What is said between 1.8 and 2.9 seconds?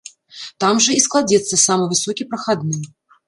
высокі прахадны.